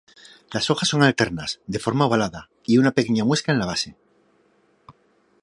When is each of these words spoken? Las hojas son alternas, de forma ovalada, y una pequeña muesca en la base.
Las 0.51 0.71
hojas 0.71 0.89
son 0.89 1.03
alternas, 1.03 1.59
de 1.67 1.77
forma 1.77 2.07
ovalada, 2.07 2.49
y 2.65 2.79
una 2.79 2.91
pequeña 2.91 3.23
muesca 3.23 3.51
en 3.51 3.59
la 3.59 3.67
base. 3.67 3.95